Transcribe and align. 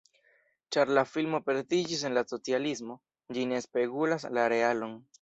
Ĉar 0.75 0.91
la 0.97 1.03
filmo 1.09 1.41
pretiĝis 1.51 2.03
en 2.11 2.17
la 2.21 2.25
socialismo, 2.33 2.99
ĝi 3.39 3.47
ne 3.55 3.63
spegulas 3.71 4.31
la 4.39 4.53
realon. 4.59 5.03